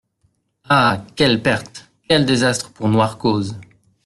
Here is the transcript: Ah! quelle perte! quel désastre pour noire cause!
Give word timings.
Ah! 0.67 1.05
quelle 1.15 1.43
perte! 1.43 1.91
quel 2.09 2.25
désastre 2.25 2.71
pour 2.71 2.89
noire 2.89 3.19
cause! 3.19 3.55